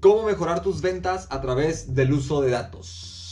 cómo 0.00 0.22
mejorar 0.22 0.62
tus 0.62 0.80
ventas 0.80 1.26
a 1.30 1.40
través 1.40 1.94
del 1.94 2.12
uso 2.12 2.40
de 2.40 2.50
datos. 2.50 3.30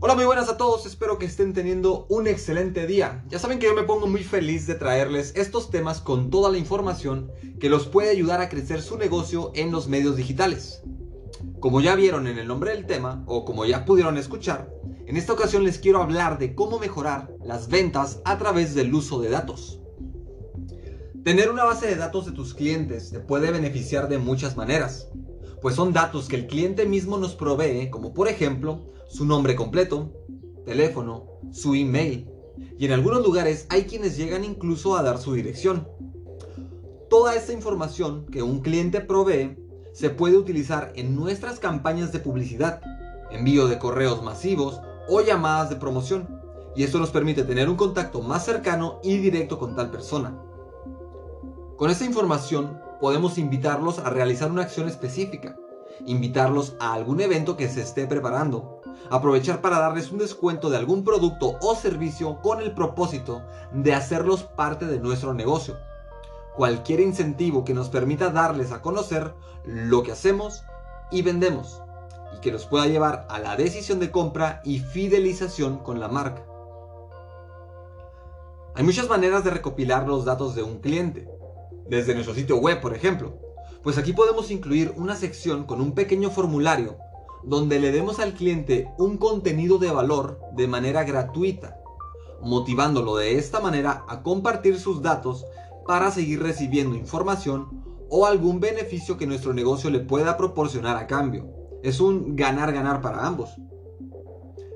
Hola, 0.00 0.14
muy 0.14 0.24
buenas 0.24 0.48
a 0.48 0.56
todos, 0.56 0.86
espero 0.86 1.18
que 1.18 1.26
estén 1.26 1.52
teniendo 1.52 2.06
un 2.08 2.26
excelente 2.26 2.86
día. 2.86 3.24
Ya 3.28 3.38
saben 3.38 3.58
que 3.58 3.66
yo 3.66 3.74
me 3.74 3.84
pongo 3.84 4.06
muy 4.06 4.24
feliz 4.24 4.66
de 4.66 4.74
traerles 4.74 5.32
estos 5.36 5.70
temas 5.70 6.00
con 6.00 6.30
toda 6.30 6.50
la 6.50 6.58
información 6.58 7.30
que 7.60 7.68
los 7.68 7.86
puede 7.86 8.10
ayudar 8.10 8.40
a 8.40 8.48
crecer 8.48 8.82
su 8.82 8.96
negocio 8.96 9.52
en 9.54 9.70
los 9.70 9.88
medios 9.88 10.16
digitales. 10.16 10.82
Como 11.60 11.80
ya 11.80 11.94
vieron 11.94 12.26
en 12.26 12.38
el 12.38 12.48
nombre 12.48 12.72
del 12.72 12.86
tema, 12.86 13.22
o 13.26 13.44
como 13.44 13.64
ya 13.64 13.84
pudieron 13.84 14.18
escuchar, 14.18 14.72
en 15.06 15.16
esta 15.16 15.32
ocasión 15.32 15.64
les 15.64 15.78
quiero 15.78 16.02
hablar 16.02 16.38
de 16.38 16.54
cómo 16.54 16.78
mejorar 16.78 17.32
las 17.42 17.68
ventas 17.68 18.20
a 18.24 18.38
través 18.38 18.74
del 18.74 18.92
uso 18.94 19.20
de 19.20 19.30
datos. 19.30 19.80
Tener 21.24 21.50
una 21.50 21.64
base 21.64 21.86
de 21.86 21.96
datos 21.96 22.26
de 22.26 22.32
tus 22.32 22.54
clientes 22.54 23.10
te 23.10 23.20
puede 23.20 23.50
beneficiar 23.50 24.08
de 24.08 24.18
muchas 24.18 24.56
maneras 24.56 25.08
pues 25.60 25.74
son 25.74 25.92
datos 25.92 26.28
que 26.28 26.36
el 26.36 26.46
cliente 26.46 26.86
mismo 26.86 27.18
nos 27.18 27.34
provee, 27.34 27.90
como 27.90 28.14
por 28.14 28.28
ejemplo 28.28 28.86
su 29.08 29.24
nombre 29.24 29.56
completo, 29.56 30.12
teléfono, 30.64 31.26
su 31.50 31.74
email, 31.74 32.30
y 32.78 32.86
en 32.86 32.92
algunos 32.92 33.24
lugares 33.24 33.66
hay 33.70 33.84
quienes 33.84 34.16
llegan 34.16 34.44
incluso 34.44 34.96
a 34.96 35.02
dar 35.02 35.18
su 35.18 35.34
dirección. 35.34 35.88
Toda 37.08 37.34
esta 37.34 37.52
información 37.52 38.26
que 38.26 38.42
un 38.42 38.60
cliente 38.60 39.00
provee 39.00 39.56
se 39.92 40.10
puede 40.10 40.36
utilizar 40.36 40.92
en 40.94 41.16
nuestras 41.16 41.58
campañas 41.58 42.12
de 42.12 42.20
publicidad, 42.20 42.80
envío 43.30 43.66
de 43.66 43.78
correos 43.78 44.22
masivos 44.22 44.80
o 45.08 45.20
llamadas 45.22 45.70
de 45.70 45.76
promoción, 45.76 46.28
y 46.76 46.84
esto 46.84 46.98
nos 46.98 47.10
permite 47.10 47.44
tener 47.44 47.68
un 47.68 47.76
contacto 47.76 48.20
más 48.20 48.44
cercano 48.44 49.00
y 49.02 49.16
directo 49.16 49.58
con 49.58 49.74
tal 49.74 49.90
persona. 49.90 50.38
Con 51.76 51.90
esta 51.90 52.04
información 52.04 52.78
podemos 53.00 53.38
invitarlos 53.38 53.98
a 53.98 54.10
realizar 54.10 54.50
una 54.50 54.62
acción 54.62 54.88
específica, 54.88 55.56
invitarlos 56.06 56.76
a 56.80 56.92
algún 56.94 57.20
evento 57.20 57.56
que 57.56 57.68
se 57.68 57.82
esté 57.82 58.06
preparando, 58.06 58.80
aprovechar 59.10 59.60
para 59.60 59.78
darles 59.78 60.10
un 60.10 60.18
descuento 60.18 60.70
de 60.70 60.76
algún 60.76 61.04
producto 61.04 61.56
o 61.60 61.74
servicio 61.74 62.40
con 62.42 62.60
el 62.60 62.72
propósito 62.72 63.42
de 63.72 63.94
hacerlos 63.94 64.42
parte 64.42 64.86
de 64.86 65.00
nuestro 65.00 65.34
negocio. 65.34 65.76
Cualquier 66.56 67.00
incentivo 67.00 67.64
que 67.64 67.74
nos 67.74 67.88
permita 67.88 68.30
darles 68.30 68.72
a 68.72 68.82
conocer 68.82 69.32
lo 69.64 70.02
que 70.02 70.12
hacemos 70.12 70.64
y 71.10 71.22
vendemos 71.22 71.82
y 72.36 72.40
que 72.40 72.52
nos 72.52 72.66
pueda 72.66 72.86
llevar 72.86 73.26
a 73.30 73.38
la 73.38 73.56
decisión 73.56 74.00
de 74.00 74.10
compra 74.10 74.60
y 74.64 74.80
fidelización 74.80 75.78
con 75.78 76.00
la 76.00 76.08
marca. 76.08 76.44
Hay 78.74 78.84
muchas 78.84 79.08
maneras 79.08 79.44
de 79.44 79.50
recopilar 79.50 80.06
los 80.06 80.24
datos 80.24 80.54
de 80.54 80.62
un 80.62 80.80
cliente 80.80 81.37
desde 81.88 82.14
nuestro 82.14 82.34
sitio 82.34 82.56
web, 82.56 82.80
por 82.80 82.94
ejemplo. 82.94 83.38
Pues 83.82 83.98
aquí 83.98 84.12
podemos 84.12 84.50
incluir 84.50 84.92
una 84.96 85.16
sección 85.16 85.64
con 85.64 85.80
un 85.80 85.92
pequeño 85.92 86.30
formulario 86.30 86.96
donde 87.44 87.78
le 87.78 87.92
demos 87.92 88.18
al 88.18 88.34
cliente 88.34 88.90
un 88.98 89.16
contenido 89.16 89.78
de 89.78 89.90
valor 89.90 90.40
de 90.54 90.66
manera 90.66 91.04
gratuita, 91.04 91.80
motivándolo 92.42 93.16
de 93.16 93.38
esta 93.38 93.60
manera 93.60 94.04
a 94.08 94.22
compartir 94.22 94.78
sus 94.78 95.02
datos 95.02 95.44
para 95.86 96.10
seguir 96.10 96.42
recibiendo 96.42 96.96
información 96.96 97.84
o 98.10 98.26
algún 98.26 98.60
beneficio 98.60 99.16
que 99.16 99.26
nuestro 99.26 99.54
negocio 99.54 99.90
le 99.90 100.00
pueda 100.00 100.36
proporcionar 100.36 100.96
a 100.96 101.06
cambio. 101.06 101.48
Es 101.82 102.00
un 102.00 102.36
ganar-ganar 102.36 103.00
para 103.00 103.26
ambos. 103.26 103.50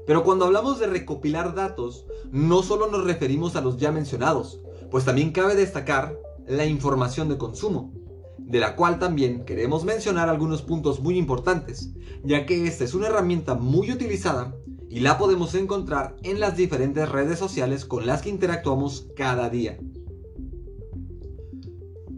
Pero 0.06 0.24
cuando 0.24 0.44
hablamos 0.44 0.78
de 0.78 0.86
recopilar 0.86 1.54
datos, 1.54 2.06
no 2.30 2.62
solo 2.62 2.88
nos 2.88 3.04
referimos 3.04 3.56
a 3.56 3.60
los 3.60 3.76
ya 3.76 3.92
mencionados, 3.92 4.60
pues 4.90 5.04
también 5.04 5.32
cabe 5.32 5.54
destacar 5.54 6.16
la 6.46 6.66
información 6.66 7.28
de 7.28 7.38
consumo, 7.38 7.92
de 8.38 8.60
la 8.60 8.76
cual 8.76 8.98
también 8.98 9.44
queremos 9.44 9.84
mencionar 9.84 10.28
algunos 10.28 10.62
puntos 10.62 11.00
muy 11.00 11.16
importantes, 11.16 11.90
ya 12.24 12.46
que 12.46 12.66
esta 12.66 12.84
es 12.84 12.94
una 12.94 13.06
herramienta 13.06 13.54
muy 13.54 13.90
utilizada 13.92 14.54
y 14.88 15.00
la 15.00 15.16
podemos 15.16 15.54
encontrar 15.54 16.16
en 16.22 16.38
las 16.38 16.56
diferentes 16.56 17.08
redes 17.08 17.38
sociales 17.38 17.84
con 17.84 18.06
las 18.06 18.22
que 18.22 18.28
interactuamos 18.28 19.06
cada 19.16 19.48
día. 19.48 19.78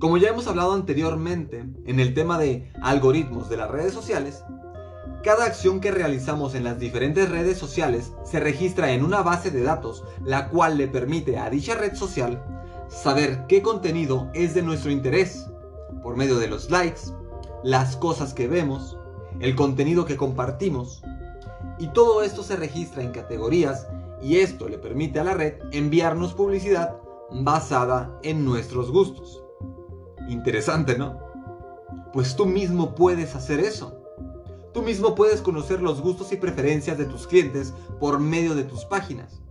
Como 0.01 0.17
ya 0.19 0.31
hemos 0.31 0.49
hablado 0.49 0.73
anteriormente 0.73 1.65
en 1.87 2.01
el 2.01 2.15
tema 2.15 2.39
de 2.39 2.71
algoritmos 2.83 3.49
de 3.49 3.57
las 3.57 3.71
redes 3.71 3.95
sociales, 3.95 4.43
cada 5.23 5.47
acción 5.47 5.81
que 5.81 5.91
realizamos 5.91 6.55
en 6.55 6.65
las 6.65 6.79
diferentes 6.79 7.31
redes 7.31 7.57
sociales 7.57 8.13
se 8.25 8.41
registra 8.41 8.93
en 8.93 9.05
una 9.05 9.23
base 9.23 9.51
de 9.51 9.63
datos, 9.63 10.05
la 10.23 10.51
cual 10.51 10.77
le 10.77 10.89
permite 10.89 11.39
a 11.39 11.49
dicha 11.49 11.77
red 11.77 11.95
social 11.95 12.64
saber 12.89 13.47
qué 13.49 13.63
contenido 13.63 14.31
es 14.35 14.55
de 14.55 14.63
nuestro 14.63 14.91
interés 14.91 15.47
por 16.03 16.17
medio 16.17 16.39
de 16.39 16.49
los 16.49 16.71
likes, 16.71 17.01
las 17.63 17.97
cosas 17.97 18.35
que 18.35 18.49
vemos, 18.49 18.99
el 19.41 19.57
contenido 19.57 20.05
que 20.05 20.17
compartimos. 20.17 21.03
Y 21.79 21.89
todo 21.89 22.23
esto 22.23 22.43
se 22.43 22.57
registra 22.57 23.03
en 23.03 23.11
categorías 23.11 23.89
y 24.23 24.37
esto 24.37 24.69
le 24.69 24.79
permite 24.79 25.21
a 25.21 25.25
la 25.25 25.35
red 25.35 25.55
enviarnos 25.73 26.35
publicidad 26.35 26.97
basada 27.31 28.19
en 28.23 28.45
nuestros 28.45 28.91
gustos. 28.91 29.43
Interesante, 30.29 30.97
¿no? 30.97 31.19
Pues 32.13 32.37
tú 32.37 32.47
mismo 32.47 32.95
puedes 32.95 33.35
hacer 33.35 33.61
eso. 33.61 34.01
Tú 34.73 34.83
mismo 34.83 35.15
puedes 35.15 35.41
conocer 35.41 35.81
los 35.81 36.01
gustos 36.01 36.33
y 36.33 36.37
preferencias 36.37 36.99
de 36.99 37.05
tus 37.05 37.27
clientes 37.27 37.73
por 38.01 38.19
medio 38.19 38.55
de 38.55 38.65
tus 38.65 38.85
páginas. 38.85 39.44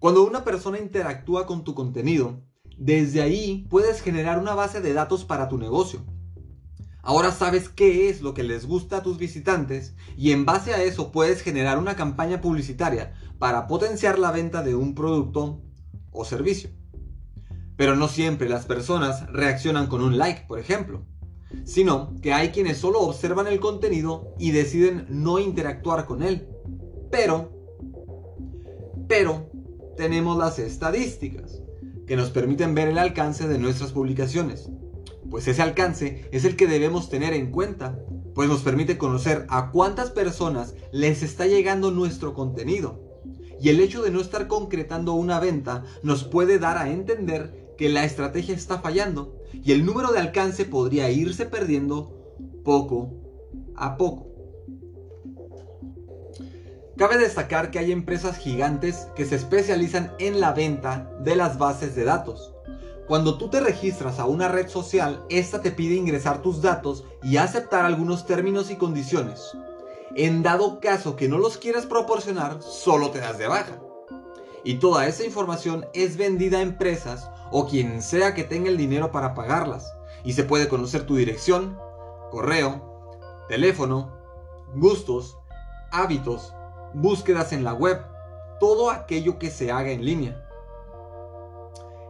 Cuando 0.00 0.26
una 0.26 0.44
persona 0.44 0.78
interactúa 0.78 1.44
con 1.44 1.62
tu 1.62 1.74
contenido, 1.74 2.40
desde 2.78 3.20
ahí 3.20 3.66
puedes 3.68 4.00
generar 4.00 4.38
una 4.38 4.54
base 4.54 4.80
de 4.80 4.94
datos 4.94 5.26
para 5.26 5.50
tu 5.50 5.58
negocio. 5.58 6.00
Ahora 7.02 7.32
sabes 7.32 7.68
qué 7.68 8.08
es 8.08 8.22
lo 8.22 8.32
que 8.32 8.42
les 8.42 8.64
gusta 8.64 8.96
a 8.96 9.02
tus 9.02 9.18
visitantes 9.18 9.94
y 10.16 10.32
en 10.32 10.46
base 10.46 10.72
a 10.72 10.82
eso 10.82 11.12
puedes 11.12 11.42
generar 11.42 11.78
una 11.78 11.96
campaña 11.96 12.40
publicitaria 12.40 13.12
para 13.38 13.66
potenciar 13.66 14.18
la 14.18 14.32
venta 14.32 14.62
de 14.62 14.74
un 14.74 14.94
producto 14.94 15.60
o 16.12 16.24
servicio. 16.24 16.70
Pero 17.76 17.94
no 17.94 18.08
siempre 18.08 18.48
las 18.48 18.64
personas 18.64 19.30
reaccionan 19.30 19.86
con 19.86 20.00
un 20.00 20.16
like, 20.16 20.46
por 20.48 20.58
ejemplo, 20.58 21.04
sino 21.64 22.14
que 22.22 22.32
hay 22.32 22.52
quienes 22.52 22.78
solo 22.78 23.00
observan 23.00 23.48
el 23.48 23.60
contenido 23.60 24.34
y 24.38 24.52
deciden 24.52 25.04
no 25.10 25.38
interactuar 25.38 26.06
con 26.06 26.22
él. 26.22 26.48
Pero, 27.10 27.52
pero, 29.06 29.49
tenemos 29.96 30.36
las 30.36 30.58
estadísticas, 30.58 31.62
que 32.06 32.16
nos 32.16 32.30
permiten 32.30 32.74
ver 32.74 32.88
el 32.88 32.98
alcance 32.98 33.46
de 33.46 33.58
nuestras 33.58 33.92
publicaciones. 33.92 34.68
Pues 35.30 35.46
ese 35.46 35.62
alcance 35.62 36.28
es 36.32 36.44
el 36.44 36.56
que 36.56 36.66
debemos 36.66 37.08
tener 37.08 37.34
en 37.34 37.50
cuenta, 37.50 37.98
pues 38.34 38.48
nos 38.48 38.62
permite 38.62 38.98
conocer 38.98 39.46
a 39.48 39.70
cuántas 39.70 40.10
personas 40.10 40.74
les 40.92 41.22
está 41.22 41.46
llegando 41.46 41.90
nuestro 41.90 42.34
contenido. 42.34 43.00
Y 43.60 43.68
el 43.68 43.80
hecho 43.80 44.02
de 44.02 44.10
no 44.10 44.20
estar 44.20 44.48
concretando 44.48 45.12
una 45.12 45.38
venta 45.38 45.84
nos 46.02 46.24
puede 46.24 46.58
dar 46.58 46.78
a 46.78 46.90
entender 46.90 47.74
que 47.76 47.88
la 47.88 48.04
estrategia 48.04 48.54
está 48.54 48.80
fallando 48.80 49.36
y 49.52 49.72
el 49.72 49.84
número 49.84 50.12
de 50.12 50.18
alcance 50.18 50.64
podría 50.64 51.10
irse 51.10 51.46
perdiendo 51.46 52.34
poco 52.64 53.12
a 53.76 53.96
poco. 53.96 54.29
Cabe 57.00 57.16
destacar 57.16 57.70
que 57.70 57.78
hay 57.78 57.92
empresas 57.92 58.36
gigantes 58.36 59.08
que 59.16 59.24
se 59.24 59.36
especializan 59.36 60.12
en 60.18 60.38
la 60.38 60.52
venta 60.52 61.10
de 61.20 61.34
las 61.34 61.56
bases 61.56 61.94
de 61.96 62.04
datos. 62.04 62.52
Cuando 63.08 63.38
tú 63.38 63.48
te 63.48 63.58
registras 63.58 64.18
a 64.18 64.26
una 64.26 64.48
red 64.48 64.68
social, 64.68 65.24
esta 65.30 65.62
te 65.62 65.70
pide 65.70 65.94
ingresar 65.94 66.42
tus 66.42 66.60
datos 66.60 67.04
y 67.22 67.38
aceptar 67.38 67.86
algunos 67.86 68.26
términos 68.26 68.70
y 68.70 68.76
condiciones. 68.76 69.56
En 70.14 70.42
dado 70.42 70.78
caso 70.78 71.16
que 71.16 71.26
no 71.26 71.38
los 71.38 71.56
quieras 71.56 71.86
proporcionar, 71.86 72.60
solo 72.60 73.08
te 73.08 73.20
das 73.20 73.38
de 73.38 73.48
baja. 73.48 73.80
Y 74.62 74.74
toda 74.74 75.06
esa 75.06 75.24
información 75.24 75.86
es 75.94 76.18
vendida 76.18 76.58
a 76.58 76.62
empresas 76.62 77.30
o 77.50 77.66
quien 77.66 78.02
sea 78.02 78.34
que 78.34 78.44
tenga 78.44 78.68
el 78.68 78.76
dinero 78.76 79.10
para 79.10 79.32
pagarlas. 79.32 79.90
Y 80.22 80.34
se 80.34 80.44
puede 80.44 80.68
conocer 80.68 81.06
tu 81.06 81.16
dirección, 81.16 81.78
correo, 82.30 83.08
teléfono, 83.48 84.12
gustos, 84.74 85.38
hábitos, 85.92 86.52
búsquedas 86.94 87.52
en 87.52 87.64
la 87.64 87.74
web, 87.74 88.00
todo 88.58 88.90
aquello 88.90 89.38
que 89.38 89.50
se 89.50 89.70
haga 89.70 89.90
en 89.90 90.04
línea. 90.04 90.46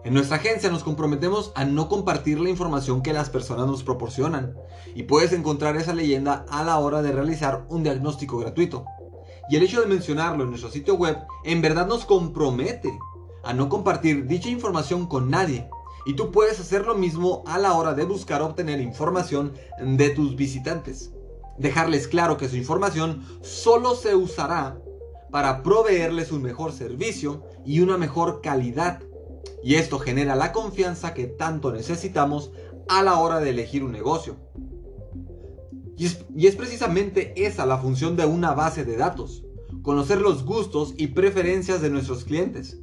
En 0.03 0.15
nuestra 0.15 0.38
agencia 0.38 0.71
nos 0.71 0.82
comprometemos 0.82 1.53
a 1.55 1.65
no 1.65 1.88
compartir 1.88 2.41
la 2.41 2.49
información 2.49 3.03
que 3.03 3.12
las 3.12 3.29
personas 3.29 3.67
nos 3.67 3.82
proporcionan 3.82 4.56
y 4.94 5.03
puedes 5.03 5.32
encontrar 5.32 5.77
esa 5.77 5.93
leyenda 5.93 6.47
a 6.49 6.65
la 6.65 6.79
hora 6.79 7.03
de 7.03 7.12
realizar 7.12 7.67
un 7.69 7.82
diagnóstico 7.82 8.38
gratuito. 8.38 8.87
Y 9.50 9.56
el 9.56 9.62
hecho 9.62 9.81
de 9.81 9.87
mencionarlo 9.87 10.44
en 10.44 10.50
nuestro 10.50 10.71
sitio 10.71 10.94
web 10.94 11.19
en 11.44 11.61
verdad 11.61 11.87
nos 11.87 12.06
compromete 12.06 12.91
a 13.43 13.53
no 13.53 13.69
compartir 13.69 14.27
dicha 14.27 14.49
información 14.49 15.06
con 15.06 15.31
nadie. 15.31 15.69
Y 16.06 16.15
tú 16.15 16.31
puedes 16.31 16.59
hacer 16.59 16.87
lo 16.87 16.94
mismo 16.94 17.43
a 17.47 17.59
la 17.59 17.75
hora 17.75 17.93
de 17.93 18.05
buscar 18.05 18.41
obtener 18.41 18.81
información 18.81 19.53
de 19.82 20.11
tus 20.11 20.35
visitantes 20.35 21.12
dejarles 21.60 22.08
claro 22.08 22.36
que 22.36 22.48
su 22.48 22.56
información 22.56 23.22
solo 23.42 23.94
se 23.94 24.14
usará 24.14 24.80
para 25.30 25.62
proveerles 25.62 26.32
un 26.32 26.42
mejor 26.42 26.72
servicio 26.72 27.44
y 27.64 27.80
una 27.80 27.98
mejor 27.98 28.40
calidad. 28.40 29.02
Y 29.62 29.74
esto 29.74 29.98
genera 29.98 30.34
la 30.34 30.52
confianza 30.52 31.14
que 31.14 31.26
tanto 31.26 31.70
necesitamos 31.70 32.50
a 32.88 33.02
la 33.02 33.18
hora 33.18 33.40
de 33.40 33.50
elegir 33.50 33.84
un 33.84 33.92
negocio. 33.92 34.36
Y 35.96 36.06
es, 36.06 36.24
y 36.34 36.46
es 36.46 36.56
precisamente 36.56 37.34
esa 37.36 37.66
la 37.66 37.78
función 37.78 38.16
de 38.16 38.24
una 38.24 38.54
base 38.54 38.84
de 38.84 38.96
datos, 38.96 39.44
conocer 39.82 40.20
los 40.20 40.44
gustos 40.44 40.94
y 40.96 41.08
preferencias 41.08 41.82
de 41.82 41.90
nuestros 41.90 42.24
clientes. 42.24 42.80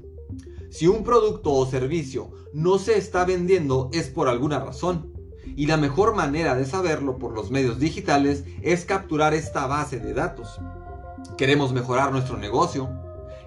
Si 0.70 0.86
un 0.86 1.04
producto 1.04 1.52
o 1.52 1.66
servicio 1.66 2.32
no 2.54 2.78
se 2.78 2.98
está 2.98 3.26
vendiendo 3.26 3.90
es 3.92 4.10
por 4.10 4.28
alguna 4.28 4.60
razón. 4.60 5.17
Y 5.56 5.66
la 5.66 5.78
mejor 5.78 6.16
manera 6.16 6.56
de 6.56 6.66
saberlo 6.66 7.18
por 7.18 7.34
los 7.34 7.52
medios 7.52 7.80
digitales 7.80 8.44
es 8.62 8.86
capturar 8.86 9.34
esta 9.34 9.66
base 9.68 10.00
de 10.00 10.14
datos. 10.14 10.60
Queremos 11.38 11.74
mejorar 11.74 12.12
nuestro 12.12 12.38
negocio, 12.38 12.90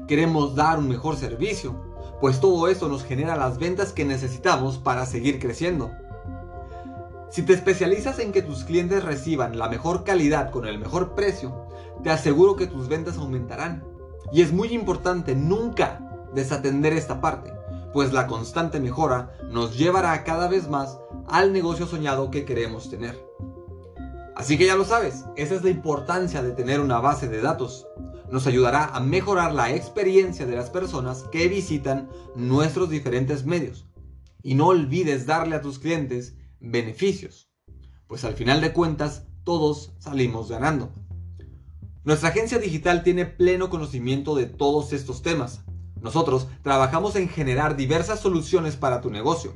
queremos 0.07 0.55
dar 0.55 0.79
un 0.79 0.89
mejor 0.89 1.17
servicio, 1.17 1.75
pues 2.21 2.41
todo 2.41 2.69
eso 2.69 2.89
nos 2.89 3.05
genera 3.05 3.37
las 3.37 3.59
ventas 3.59 3.93
que 3.93 4.05
necesitamos 4.05 4.79
para 4.79 5.07
seguir 5.07 5.39
creciendo. 5.39 5.91
Si 7.31 7.43
te 7.43 7.53
especializas 7.53 8.19
en 8.19 8.33
que 8.33 8.43
tus 8.43 8.65
clientes 8.65 9.05
reciban 9.05 9.57
la 9.57 9.69
mejor 9.69 10.03
calidad 10.03 10.51
con 10.51 10.67
el 10.67 10.79
mejor 10.79 11.15
precio, 11.15 11.67
te 12.03 12.11
aseguro 12.11 12.57
que 12.57 12.67
tus 12.67 12.89
ventas 12.89 13.19
aumentarán. 13.19 13.85
Y 14.33 14.43
es 14.43 14.53
muy 14.53 14.69
importante 14.69 15.37
nunca 15.37 16.01
desatender 16.35 16.93
esta 16.93 17.21
parte, 17.21 17.53
pues 17.93 18.13
la 18.13 18.27
constante 18.27 18.81
mejora 18.81 19.33
nos 19.49 19.79
llevará 19.79 20.25
cada 20.25 20.49
vez 20.49 20.69
más 20.69 20.99
al 21.31 21.53
negocio 21.53 21.87
soñado 21.87 22.31
que 22.31 22.45
queremos 22.45 22.91
tener. 22.91 23.19
Así 24.35 24.59
que 24.59 24.67
ya 24.67 24.75
lo 24.75 24.85
sabes, 24.85 25.25
esa 25.37 25.55
es 25.55 25.63
la 25.63 25.71
importancia 25.71 26.43
de 26.43 26.53
tener 26.53 26.81
una 26.81 26.99
base 26.99 27.29
de 27.29 27.41
datos. 27.41 27.87
Nos 28.31 28.47
ayudará 28.47 28.87
a 28.87 29.01
mejorar 29.01 29.55
la 29.55 29.75
experiencia 29.75 30.47
de 30.47 30.57
las 30.57 30.71
personas 30.71 31.25
que 31.31 31.49
visitan 31.49 32.09
nuestros 32.35 32.91
diferentes 32.91 33.45
medios. 33.45 33.87
Y 34.43 34.55
no 34.55 34.69
olvides 34.69 35.27
darle 35.27 35.57
a 35.57 35.61
tus 35.61 35.79
clientes 35.79 36.37
beneficios, 36.59 37.51
pues 38.07 38.25
al 38.25 38.35
final 38.35 38.61
de 38.61 38.73
cuentas 38.73 39.25
todos 39.45 39.93
salimos 39.99 40.49
ganando. 40.49 40.91
Nuestra 42.03 42.31
agencia 42.31 42.59
digital 42.59 43.03
tiene 43.03 43.27
pleno 43.27 43.69
conocimiento 43.69 44.35
de 44.35 44.47
todos 44.47 44.93
estos 44.93 45.23
temas. 45.23 45.61
Nosotros 46.01 46.49
trabajamos 46.63 47.15
en 47.17 47.29
generar 47.29 47.77
diversas 47.77 48.21
soluciones 48.21 48.77
para 48.77 49.01
tu 49.03 49.11
negocio. 49.11 49.53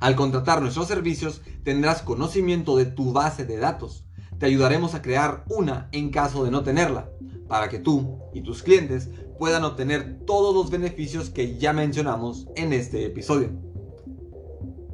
Al 0.00 0.16
contratar 0.16 0.62
nuestros 0.62 0.88
servicios 0.88 1.42
tendrás 1.62 2.00
conocimiento 2.00 2.76
de 2.76 2.86
tu 2.86 3.12
base 3.12 3.44
de 3.44 3.58
datos. 3.58 4.06
Te 4.38 4.46
ayudaremos 4.46 4.94
a 4.94 5.02
crear 5.02 5.44
una 5.50 5.90
en 5.92 6.10
caso 6.10 6.42
de 6.42 6.50
no 6.50 6.62
tenerla, 6.62 7.10
para 7.46 7.68
que 7.68 7.78
tú 7.78 8.18
y 8.32 8.40
tus 8.40 8.62
clientes 8.62 9.10
puedan 9.38 9.62
obtener 9.64 10.20
todos 10.26 10.54
los 10.54 10.70
beneficios 10.70 11.28
que 11.28 11.58
ya 11.58 11.74
mencionamos 11.74 12.48
en 12.56 12.72
este 12.72 13.04
episodio. 13.04 13.50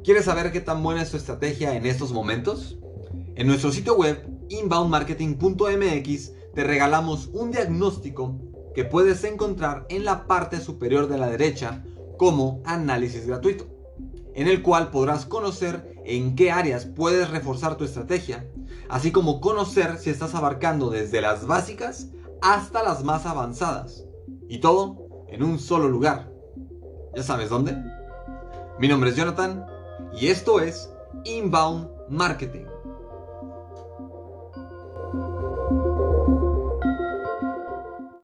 ¿Quieres 0.03 0.25
saber 0.25 0.51
qué 0.51 0.59
tan 0.59 0.83
buena 0.83 1.01
es 1.01 1.11
tu 1.11 1.17
estrategia 1.17 1.75
en 1.75 1.85
estos 1.85 2.11
momentos? 2.11 2.77
En 3.35 3.47
nuestro 3.47 3.71
sitio 3.71 3.95
web 3.95 4.27
inboundmarketing.mx 4.49 6.31
te 6.53 6.63
regalamos 6.63 7.29
un 7.33 7.51
diagnóstico 7.51 8.41
que 8.75 8.83
puedes 8.83 9.23
encontrar 9.23 9.85
en 9.89 10.03
la 10.03 10.27
parte 10.27 10.59
superior 10.59 11.07
de 11.07 11.17
la 11.17 11.29
derecha 11.29 11.83
como 12.17 12.61
análisis 12.65 13.25
gratuito, 13.27 13.76
en 14.37 14.47
el 14.47 14.61
cual 14.61 14.91
podrás 14.91 15.25
conocer 15.25 15.95
en 16.05 16.35
qué 16.35 16.51
áreas 16.51 16.85
puedes 16.85 17.31
reforzar 17.31 17.75
tu 17.75 17.83
estrategia, 17.83 18.45
así 18.87 19.11
como 19.11 19.41
conocer 19.41 19.97
si 19.97 20.11
estás 20.11 20.35
abarcando 20.35 20.91
desde 20.91 21.21
las 21.21 21.47
básicas 21.47 22.09
hasta 22.43 22.83
las 22.83 23.03
más 23.03 23.25
avanzadas, 23.25 24.05
y 24.47 24.59
todo 24.59 25.25
en 25.27 25.41
un 25.41 25.57
solo 25.57 25.89
lugar. 25.89 26.31
¿Ya 27.15 27.23
sabes 27.23 27.49
dónde? 27.49 27.75
Mi 28.79 28.87
nombre 28.87 29.09
es 29.09 29.15
Jonathan 29.15 29.65
y 30.13 30.27
esto 30.27 30.61
es 30.61 30.87
Inbound 31.23 31.89
Marketing. 32.07 32.65